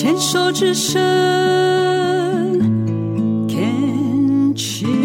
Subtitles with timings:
[0.00, 1.02] 牵手之声
[3.48, 4.96] ，Can cheers。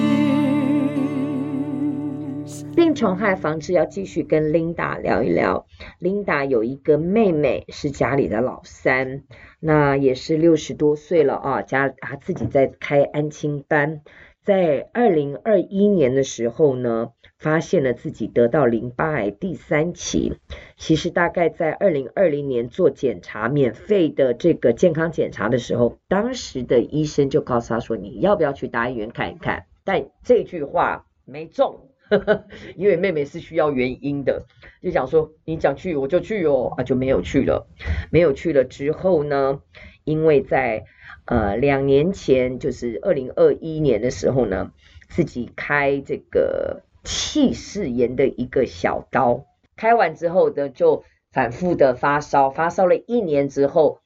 [2.75, 5.65] 病虫害防治要继续跟 Linda 聊一聊。
[5.99, 9.23] Linda 有一个妹妹，是家里的老三，
[9.59, 14.01] 那也是六十多岁了啊，家她自己在开安亲班。
[14.43, 17.09] 在二零二一年的时候呢，
[17.43, 20.33] 发现了自己得到淋巴癌第三期。
[20.77, 31.89] 其实大概在二零二零年做检查，免费的这个健康检查的时候，当时的医生就告诉他说：“你要不要去大医院看一看？”但这句话没中，
[32.77, 34.45] 因为妹妹是需要原因的，
[34.81, 37.67] 就讲说：“你想去我就去哦。”啊，就没有去了。
[38.09, 39.61] 没有去了之后呢，
[40.05, 40.85] 因为在
[41.25, 44.71] 呃，两年前就是二零二一年的时候呢，
[45.09, 53.99] 自己开这个气室炎的一个小刀，开完之后呢，就反复的发烧，发烧了一年之后，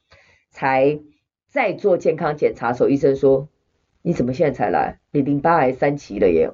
[0.50, 1.00] 才
[1.48, 3.50] 再做健康检查的时候，医生说
[4.02, 5.00] ：“你怎么现在才来？
[5.12, 6.52] 你淋巴癌三期了耶！”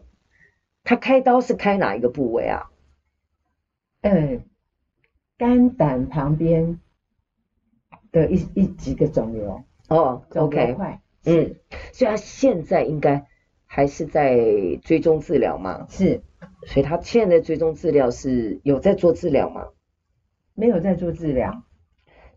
[0.83, 2.69] 他开刀是开哪一个部位啊？
[4.01, 4.41] 呃，
[5.37, 6.79] 肝胆旁边
[8.11, 9.63] 的一一几个肿瘤。
[9.87, 10.75] 哦、oh，OK，
[11.25, 11.55] 嗯，
[11.93, 13.27] 所以他现在应该
[13.75, 14.37] 还是在
[14.83, 15.87] 追踪治疗吗？
[15.89, 16.21] 是，
[16.67, 19.69] 所以他现在追踪治疗是有在做治疗吗？
[20.53, 21.63] 没有在做治疗，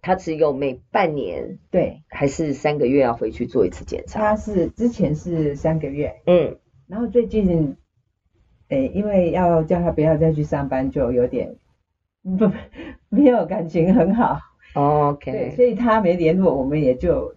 [0.00, 4.30] 他只有每半年，对，还是三个月要回去做一次检查？
[4.30, 7.76] 他是之前是三个月，嗯，然后最近，
[8.68, 11.54] 诶，因为要叫他不要再去上班，就有点
[12.22, 12.50] 不
[13.14, 14.38] 没有感情很好。
[14.72, 17.34] OK，对，所以他没联络，我们也就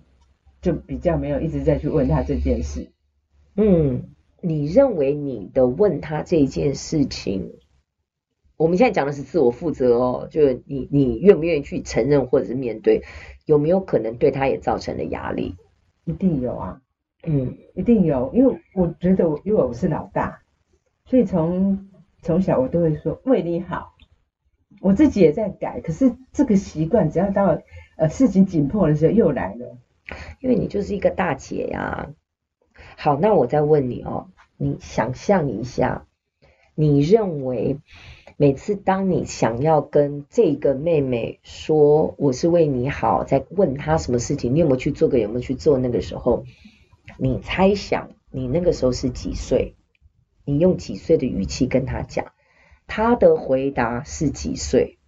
[0.62, 2.90] 就比较没有一直在去问他这件事。
[3.62, 4.04] 嗯，
[4.40, 7.60] 你认为你的问他这件事情，
[8.56, 13.04] 我们现在讲的是自我负责哦，就是你你愿不愿意去承认或者是面对，
[13.46, 15.58] 有没有可能对他也造成了压力？
[16.06, 16.82] 一定有啊，
[17.24, 20.42] 嗯，一定有，因为我觉得我因为我是老大，
[21.06, 21.90] 所以从
[22.22, 23.94] 从小我都会说为你好。
[24.80, 27.60] 我自己也在改，可是这个习惯只要到
[27.98, 29.78] 呃事情紧迫的时候又来了，
[30.40, 32.14] 因为你就是一个大姐呀。
[33.02, 34.28] 好，那我再问你哦，
[34.58, 36.06] 你想象一下，
[36.76, 37.78] 你认为
[38.36, 46.44] 每次当你想要跟这个妹妹说我是为你好，在问她什么事情，你有没有去做个，有没有去做那个时候，
[47.18, 49.76] 你猜想你那个时候是几岁？
[50.44, 52.34] 你用几岁的语气跟她讲？
[52.86, 55.00] 她的回答是几岁？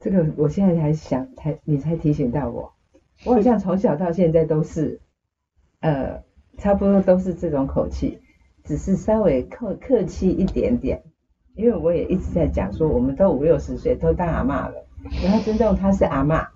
[0.00, 2.74] 这个我现在才想，才你才提醒到我，
[3.24, 5.00] 我好像从小到现在都是，
[5.80, 6.22] 呃，
[6.58, 8.20] 差不多都是这种口气，
[8.64, 11.02] 只是稍微客客气一点点，
[11.54, 14.86] 因为我也一直在讲说，我们都五六十岁，都当阿嬷了，
[15.22, 16.48] 然后尊重她是阿嬷，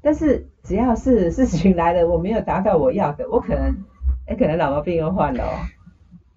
[0.00, 3.84] 但是只要是事情来了，我没有达到我要的，我可能，
[4.26, 5.50] 哎，可能老毛病又犯了哦。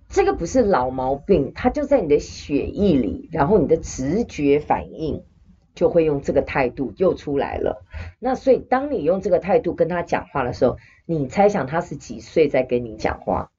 [0.09, 5.22] 这个不是老毛病，它就在你的血液里，然后你的直觉反应。
[5.78, 7.86] 就会用这个态度又出来了。
[8.18, 13.52] 那所以当你用这个态度跟他讲话的时候，你猜想他是几岁在跟你讲话？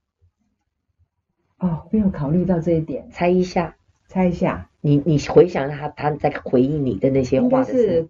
[1.58, 3.76] 哦，没有考虑到这一点，猜一下，
[4.08, 8.08] 猜一下，你你回想他他在回应你的那些话的时候，是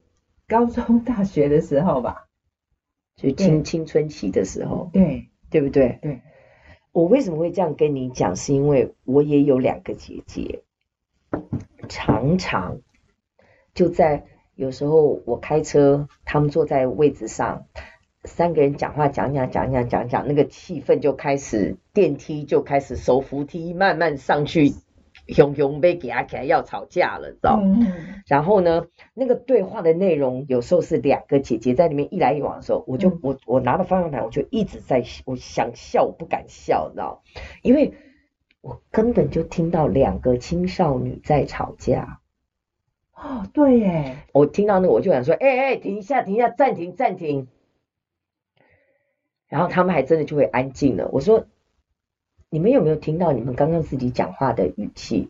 [0.49, 2.27] 高中大学的时候吧？
[3.17, 5.99] 就青青春期的时候，对，对不对？
[6.01, 6.23] 对。
[6.93, 8.35] 我为什么会这样跟你讲？
[8.35, 10.63] 是因为我也有两个姐姐，
[11.89, 12.81] 常常
[13.79, 14.25] 就在
[14.57, 17.67] 有时候我开车，他们坐在位置上，
[18.25, 24.73] 三个人讲话讲讲讲讲讲讲，那个气氛就开始，电梯就开始手扶梯慢慢上去。
[25.29, 27.61] 熊熊被给他起来要吵架了，知道？
[27.63, 27.87] 嗯。
[28.27, 37.23] 然后呢，那个对话的内容有时候是两个姐姐在里面一来一往的时候，我就、嗯、我我拿着方向盘，我就一直在我想笑，我不敢笑，知道？
[37.63, 37.95] 因为
[38.61, 42.19] 我根本就听到两个青少女在吵架。
[43.21, 44.27] 哦，对耶！
[44.33, 47.49] 我听到那我就想说，哎哎，停一下，停一下，暂停，暂停。
[49.49, 51.09] 然后他们还真的就会安静了。
[51.13, 51.47] 我说。
[52.51, 55.29] 你们有没有听到你们刚刚自己讲话的语气？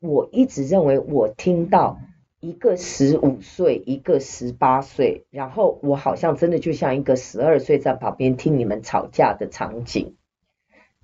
[0.00, 2.00] 我一直认为我听到
[2.40, 10.16] 一个十五岁，一个十八岁，然后我好像真的就像一个十二岁在旁边听你们吵架的场景。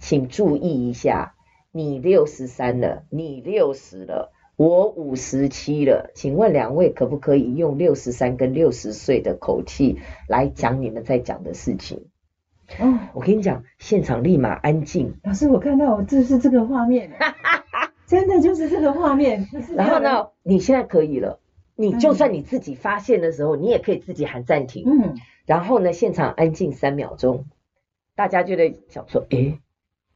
[0.00, 1.37] 请注意一下，
[1.71, 6.11] 你六十三了，你六十了，我五十七了。
[6.14, 9.99] 请问两位可不可以用六十三跟六十岁的口气
[10.29, 12.06] 来讲你们在讲的事情？
[12.81, 15.14] 哦，我跟你讲，现场立马安静。
[15.23, 17.12] 老师，我看到我这是这个画面，
[18.08, 19.47] 真的就是这个画面。
[19.76, 21.38] 然后呢，你现在可以了，
[21.76, 24.82] 你就算你自己发现的时候，你也可以自己喊暂停。
[24.85, 25.14] 嗯，
[25.47, 27.44] 然后呢，现场安静三秒钟，
[28.17, 29.61] 大家就在想说，诶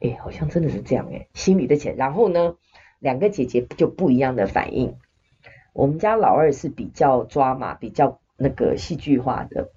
[0.00, 1.94] 诶，好像真的是这样诶，心里的钱。
[1.94, 2.56] 然后呢，
[3.00, 4.96] 两个姐姐就不一样的反应。
[5.72, 9.70] 我们家老二是比较抓马，比较那个戏剧化的，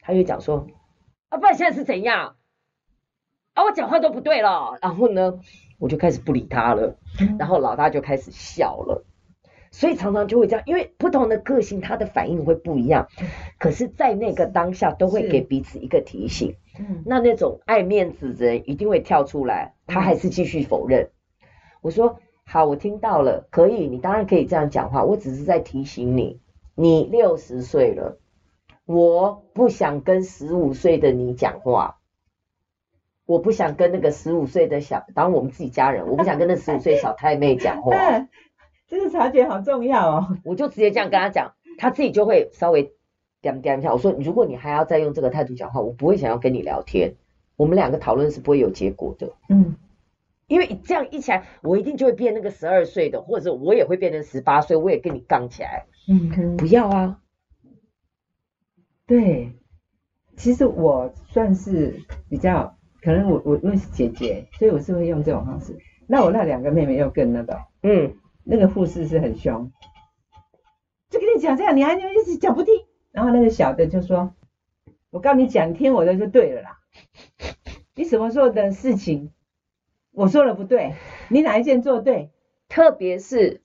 [0.00, 0.66] 他就讲说，
[1.28, 2.34] 啊，不然现在是怎样？
[3.54, 4.76] 啊，我讲话都不对了。
[4.82, 5.38] 然后呢，
[5.78, 6.98] 我就开始不理他了。
[7.38, 9.04] 然后老大就开始笑了。
[9.70, 13.06] 所以常常就会这样，因为不同的个性，他的反应会不一样。
[13.58, 16.56] 可是，在那个当下，都会给彼此一个提醒。
[16.76, 21.10] 嗯，那那种爱面子的人一定会跳出来，他还是继续否认。
[21.80, 22.18] 我说。
[22.48, 25.02] 好，我听到了，可以，你当然可以这样讲话。
[25.02, 26.40] 我只是在提醒你，
[26.76, 28.18] 你六十岁了，
[28.86, 31.98] 我不想跟十五岁的你讲话，
[33.26, 37.92] 我不想跟那个十五岁的小，当我们自己家人，我不想跟那十五岁小太妹讲话。
[38.86, 40.38] 这个察觉好重要哦。
[40.44, 42.92] 我就直接这样跟他讲，他自己就会稍微
[43.42, 43.92] 点点一下。
[43.92, 47.16] 我说，如果你还要再用这个态度讲话，我不会想要跟你聊天。
[47.56, 49.32] 我们两个讨论是不会有结果的。
[49.48, 49.74] 嗯。
[50.46, 55.86] 因为这样一起来，我一定就会变那个十二岁的，或者我也会变成十八岁，我也跟你杠起来。
[56.08, 57.20] 嗯，不要啊。
[59.06, 59.52] 对，
[60.36, 65.76] 其实我算是比较，可能我我因为是姐姐，所以我是会用这种方式。
[66.06, 69.72] 那我那两个妹妹又更那个，嗯，那个护士是很凶，
[71.10, 72.72] 就跟你讲这样，你还就一直讲不听。
[73.10, 74.34] 然后那个小的就说
[75.10, 76.78] ：“我告诉你讲，听我的就对了啦。
[77.94, 79.32] 你什么时候的事情？”
[80.16, 80.94] 我说了不对，
[81.28, 82.30] 你哪一件做对？
[82.70, 83.60] 特别是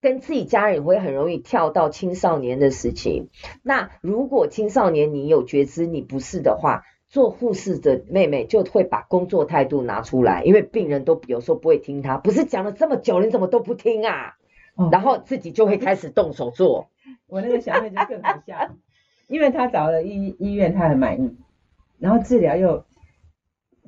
[0.00, 3.28] 跟自己家人会很容易跳到青少年的事情。
[3.64, 14.36] 那如果青少年你有觉知你不是的话，做护士的妹妹就会把工作态度拿出来，因为病人都有时候不会听他，不是讲了这么久，你怎么都不听啊？
[14.76, 16.88] 哦、然后自己就会开始动手做。
[17.26, 18.54] 我那个小妹就更好笑，
[19.26, 21.36] 因为她找了医医院，她很满意，
[21.98, 22.84] 然后治疗又。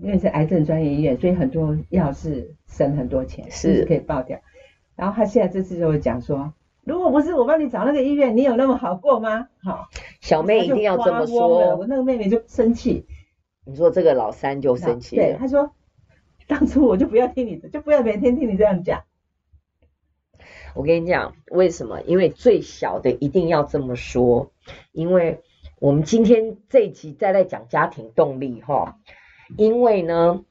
[0.00, 4.40] 因为是癌症专业医院，所以很多药是省很多钱，是，是可以报掉。
[4.96, 6.52] 然后他现在这次就会讲说，
[6.84, 9.48] 如果不是我帮你找那个医院，你有那么好过吗？
[9.62, 9.88] 好，
[10.20, 11.76] 小妹一定要这么说。
[11.76, 13.06] 我那个妹妹就生气。
[13.64, 15.16] 你说这个老三就生气。
[15.16, 15.72] 对，他说，
[16.46, 19.04] 当初我就不要听你的，就不要每天听你这样讲。
[20.74, 22.00] 我跟你讲，为什么？
[22.02, 24.52] 因为最小的一定要这么说，
[24.92, 25.42] 因为
[25.80, 28.98] 我们今天这一集再来讲家庭动力哈。
[29.56, 30.44] 因为呢，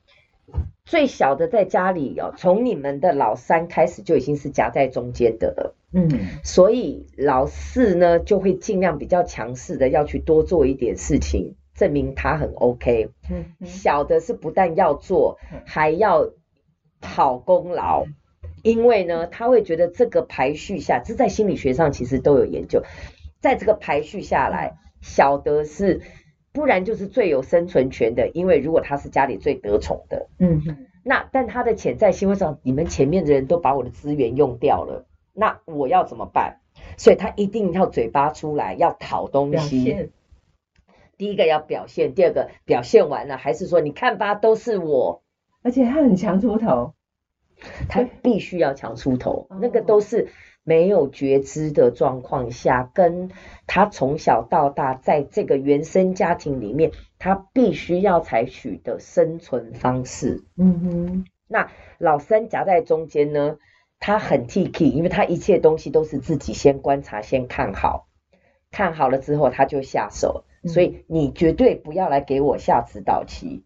[0.86, 6.10] 最小的在家里哦，从你们的老三开始就已经是夹在中间的了，嗯，
[6.44, 13.10] 所以老四呢就会尽量比较强势的要去多做一点事情，证明他很 OK。
[13.30, 16.30] 嗯，小的是不但要做，还要
[17.00, 18.06] 讨功劳，
[18.64, 22.84] 因为呢，他会觉得这个排序下，这在心理学上其实都有研究，
[23.42, 26.02] 在这个排序下来，小的是。
[26.58, 36.62] 不然就是最有生存权的，因为如果他是家里最得宠的，嗯哼，那但他的潜在行为上，你们前面的人都把我的资源用掉了，那我要怎么办？
[36.98, 40.10] 所以他一定要嘴巴出来，要讨东西。
[41.16, 45.22] 第一个要表现，第二个表现完了，还是说你看吧，都是我，
[45.62, 46.96] 而且他很强出头，
[47.88, 50.30] 他必须要强出头，那个都是。
[50.68, 53.32] 没有觉知的状况下，跟
[53.68, 60.44] 他从小到大在这个原生家庭里面，他必须要采取的生存方式。
[60.58, 63.60] 嗯哼，那老三夹在中间呢，
[63.98, 68.10] 他很 T K，因为他一切东西都是自己先观察、先看好，
[68.70, 73.64] 看好了之后他就下手，所以你绝对不要来给我下指导棋。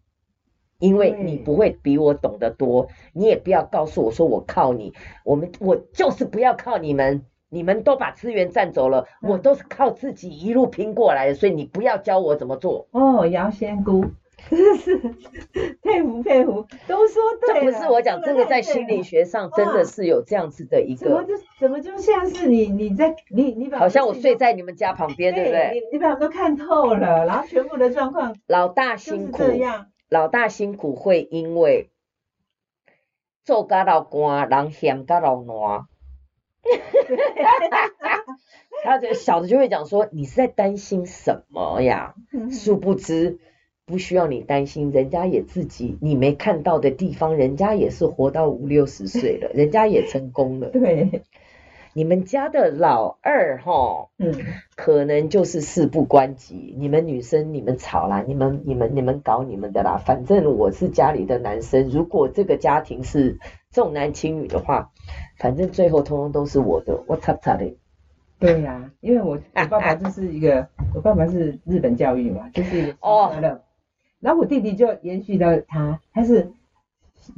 [0.82, 12.88] 因为你不会比我懂得多，你也不要告诉我说我靠你，我们我就是不要靠你们，你们都把资源占走了，我都是靠自己一路拼过来的，所以你不要教我怎么做。
[12.92, 14.04] 哦，姚仙姑，
[14.50, 14.98] 真是
[15.84, 17.72] 佩服佩服，都说对了。
[17.72, 21.06] 这不是我讲，这个在心理学上真的是有这样子的一个。
[21.06, 25.72] 怎么就怎么就像是你你在你你把好像我睡在你们家旁边，对不对？
[25.74, 29.44] 你你把我都看透了，然后全部的状况，老大辛苦。
[30.12, 31.90] 老大辛苦会因为
[33.46, 35.86] 做家老官，人嫌家老难。
[38.84, 42.16] 他这小的就会讲说：“你是在担心什么呀？”
[42.52, 43.40] 殊不知
[43.86, 50.72] 不需要你担心，人家也自己你没看到的地方，人家也是活到五六十岁了，人家也成功了。
[50.72, 51.22] 对。
[51.94, 54.34] 你们家的老二哈，嗯，
[54.76, 56.76] 可能就是事不关己。
[56.78, 59.98] 你们女生，你们吵啦，你们、你们、你们搞你们的啦。
[59.98, 63.40] 反正我是家里的男生，如果这个家庭是
[63.72, 64.92] 重男轻女的话，
[65.38, 67.04] 反正最后通通都是我的。
[67.08, 67.76] 我擦擦的。
[68.40, 73.32] 对呀、啊，因为我我爸爸就是一个， 我爸爸是日本教育嘛，就是一个哦，
[74.20, 76.52] 然后我弟弟就延续到他，他是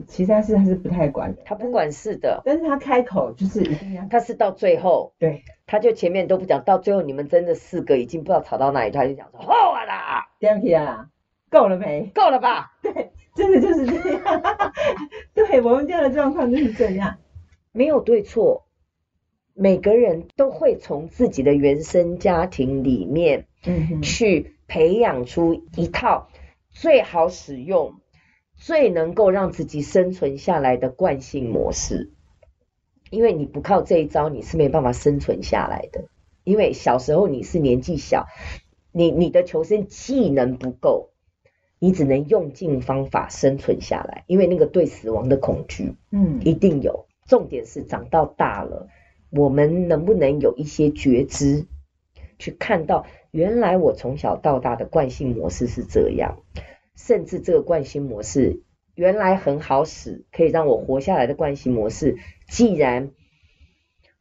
[0.08, 11.10] 其他事他是不太管的，他不管事的，但是他开口就是一定要，他是到最后，对，他就前面都不讲，到最后你们真的四个已经不知道吵到哪里，他就讲说，好啊啦，这样子啊，
[11.50, 12.12] 够了没？
[12.14, 12.78] 够了吧？
[12.82, 14.44] 对，真的就是这样，
[15.34, 17.18] 对我们家的状况就是这样，
[17.72, 18.66] 没有对错。
[19.56, 26.28] 每个人都会从自己的原生家庭里面，嗯去培养出一套
[26.72, 28.00] 最好使用、
[28.66, 32.12] 最能够让自己生存下来的惯性模式。
[33.10, 36.06] 因为你不靠这一招，你是没办法生存下来的。
[36.46, 38.26] 因为小时候你是年纪小，
[38.94, 41.10] 你你的求生技能不够，
[41.78, 44.24] 你只能用尽方法生存下来。
[44.28, 47.06] 因为那个对死亡的恐惧，嗯，一定有。
[47.28, 48.88] 重点是长到大了。
[49.30, 51.66] 我们能不能有一些觉知，
[52.40, 56.38] 去看到原来我从小到大的惯性模式是这样，
[56.96, 58.62] 甚至这个惯性模式
[58.96, 63.12] 原来很好使，可以让我活下来的惯性模式，既然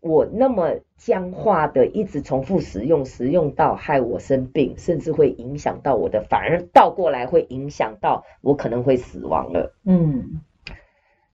[0.00, 9.74] 我那么僵化的一直重复使用，使用到害我生病，甚至会影响到我的，反而倒过来会影响到我可能会死亡了。
[9.84, 10.40] 嗯，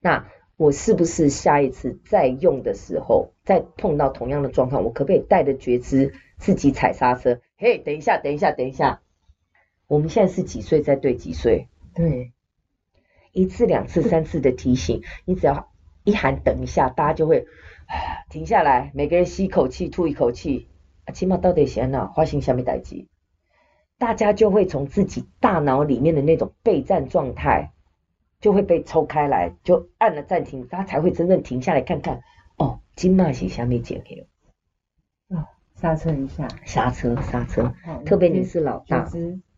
[0.00, 0.26] 那。
[0.59, 7.38] 我是不是下一次再用的时候，再碰到同样的状况，我可不可以带着觉知自己踩刹车？
[7.59, 9.00] 嘿，等一下，等一下，等一下，
[9.88, 11.66] 我们现在是几岁在对几岁？
[11.95, 12.33] 对，
[13.33, 15.68] 一次、两次、三次的提醒， 你只要
[16.04, 17.47] 一喊等一下，大家就会
[18.30, 20.68] 停下来，每个人吸一口气，吐一口气。
[21.07, 23.09] 啊，起码到底先哪，发生什么代志？
[23.99, 27.73] 大家就会从自己大脑里面的那种备战状态。
[28.40, 32.21] 就会被抽开来，就按了暂停，他才会真正停下来看看。
[32.57, 34.16] 哦，金马是下面剪掉。
[35.37, 37.75] 哦，刹车一下，刹车刹车。
[37.85, 39.11] 哦、特别你是老大，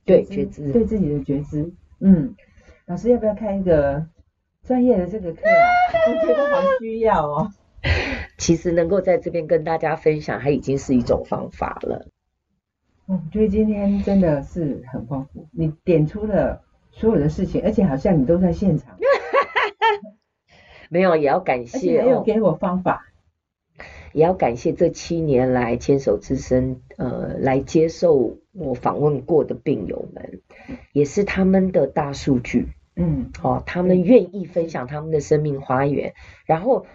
[0.04, 1.73] 对觉知，对自己的觉知。
[2.00, 2.35] 嗯，
[2.87, 4.07] 老师要不要开一个
[4.64, 5.66] 专业的这个课啊？
[6.09, 7.50] 我觉得好需要哦。
[8.38, 12.07] 其实能够在这边跟大家分享，它已经是一种方法了。
[13.07, 16.62] 嗯，我觉得今天真的是很丰富，你点出了。
[16.92, 18.99] 所有的事情，而且好像你都在现场。
[20.90, 22.04] 没有，也要感谢、哦。
[22.04, 23.09] 也有给我方法，
[24.12, 30.40] 也要感谢这七年来牵手之声，呃，来接受我访问过的病友们，
[30.92, 32.66] 也是他们的大数据。
[32.96, 36.14] 嗯，哦，他们愿意分享他们的生命花园，
[36.46, 36.86] 然后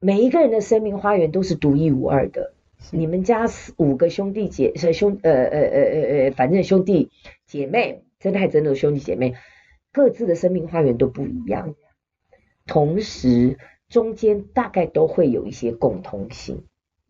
[0.00, 2.52] 每一个人的生命花园都是独一无二的。
[2.90, 3.46] 你们家
[3.76, 7.10] 五个兄弟姐兄，呃呃呃呃呃，反正兄弟
[7.46, 8.02] 姐妹。
[8.18, 9.34] 真的还真的兄弟姐妹，
[9.92, 11.74] 各自的生命花园都不一样，
[12.66, 13.58] 同时
[13.88, 16.64] 中间大概都会有一些共通性。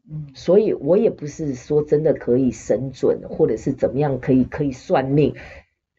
[0.08, 5.34] 嗯，所以我也不是说真的可以神准，或者是怎么样可以可以算命。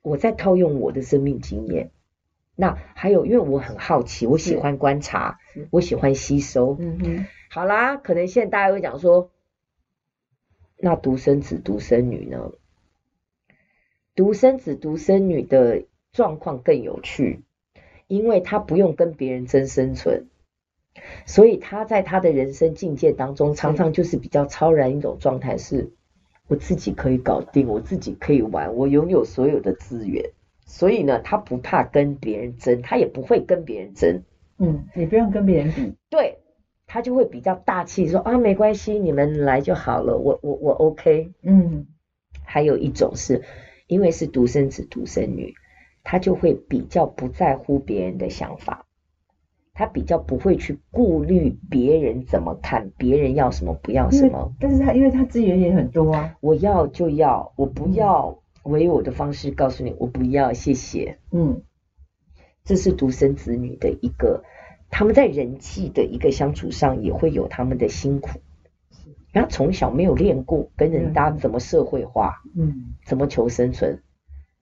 [0.02, 1.92] 我在套用我的生命经验。
[2.56, 6.76] 那还有，因为我很好奇，我喜欢观察，我喜欢吸收。
[6.80, 9.30] 嗯哼，好啦，可能现在大家会讲说，
[10.80, 12.52] 那独生子独生女呢？
[14.16, 17.42] 独生子、独生女的状况更有趣，
[18.08, 20.26] 因为他不用跟别人争生存，
[21.26, 25.92] 所以他在他的人生境界当中，常常就是比较超然一种状态，是
[26.48, 30.32] 我自己可以搞定，我自己可以玩，我拥有所有的资源，
[30.66, 34.24] 所以呢，他不怕跟别人争，他也不会跟别人争。
[34.58, 36.40] 嗯，也不用跟别人比，对，
[36.88, 41.32] 他就会比较大气，说啊，没关系，你们来就好了，我我我 OK。
[41.44, 41.86] 嗯，
[42.44, 43.44] 还有一种是。
[43.90, 45.54] 因为是独生子独生女，
[46.04, 48.86] 他就会比较不在乎别人的想法，
[49.78, 54.52] 他比较不会去顾虑别人怎么看，别人要什么不要什么。
[54.60, 61.20] 但是他因为他资源也很多啊，我要就要，我不要，我以我的方式告诉你，我不要，谢谢。
[61.30, 61.62] 嗯，
[62.64, 64.44] 这是独生子女的一个，
[64.90, 68.40] 他们在人际的一个相处上也会有他们的辛苦。
[69.32, 74.02] 他从小没有练过跟人搭怎么社会化，嗯，怎么求生存，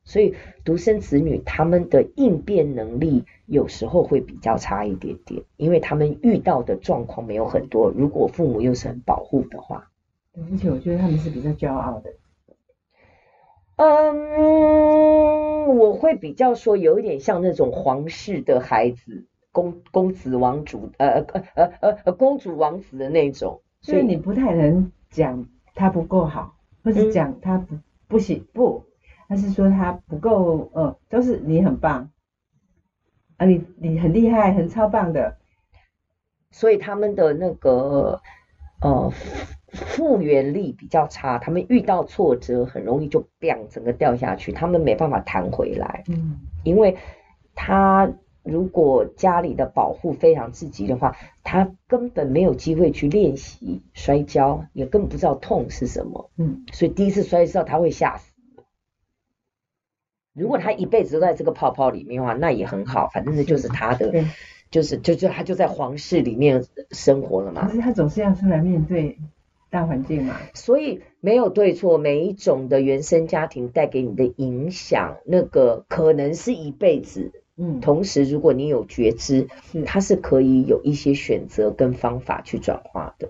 [0.06, 7.90] 所以独生子女他们的应变能力有时候会比较差一点点，因为他们遇到的状况没有很多。
[7.90, 9.90] 如果父母又是很保护的话，
[10.36, 12.14] 而且我觉得他们是比较骄傲的。
[13.78, 23.62] 嗯，我会比较说有一点像那种皇室的孩子，公公子王主，呃呃呃呃呃公主王子的那种。
[23.82, 27.76] 所以你不太能讲他不够好，或是讲他不
[28.08, 28.86] 不行不，
[29.28, 32.10] 他是说他不够，呃，都是你很棒
[33.38, 35.38] 啊，你你很厉害，很超棒的。
[36.52, 38.22] 所以他们的那个
[38.82, 39.12] 呃
[39.68, 46.04] 复原力比较差，他们遇到挫折很容易就 biang 整个掉下去，他们没办法弹回来。
[46.08, 46.98] 嗯，因为
[47.56, 48.10] 他
[48.44, 56.30] 如果家里的保护非常自己的话，他根本没有机会去练习摔跤，也根本不知道痛是什么。
[56.38, 58.35] 嗯，所以第一次摔跤他会吓死。
[60.36, 64.26] 如果他一辈子都在这个泡泡里面的话，那也很好，反正这就是他的，对，
[64.70, 67.66] 就是就就他就在皇室里面生活了嘛。
[67.68, 69.18] 可是他总是要出来面对
[69.70, 70.36] 大环境嘛。
[70.54, 77.32] 所以没有对错，每一种的原生家庭带给你的影响，那个可能是一辈子。
[77.58, 83.30] 嗯，同时如果你有觉知，是它是可以有一些选择跟方法去转化的。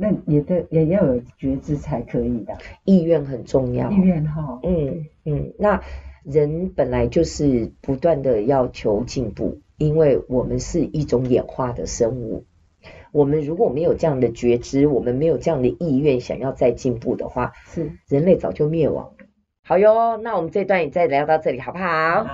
[0.00, 3.90] 那也得也要有觉知才可以的，意愿很重要。
[3.90, 5.82] 意愿哈，嗯嗯，那
[6.22, 12.44] 人本来就是不断的要求进步，因为我们是一种演化的生物。
[13.10, 19.26] 我们如果没有这样的觉知，我们没有这样的意愿想要再进步的话，是人类早就灭亡了。
[19.64, 22.24] 好哟，那我们这段也再聊到这里，好不好？
[22.24, 22.28] 好。